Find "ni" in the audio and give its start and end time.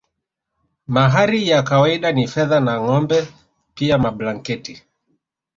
2.11-2.27